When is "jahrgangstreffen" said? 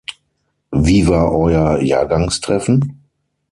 1.83-3.03